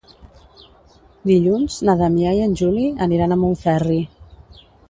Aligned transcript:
Dilluns 1.33 1.77
na 1.89 1.95
Damià 2.01 2.33
i 2.39 2.43
en 2.49 2.57
Juli 2.63 2.89
aniran 3.09 3.37
a 3.37 3.41
Montferri. 3.43 4.03